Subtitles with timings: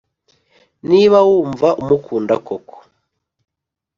[0.89, 2.77] niba wumva umukunda koko